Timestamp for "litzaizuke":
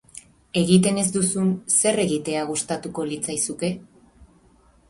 3.11-3.71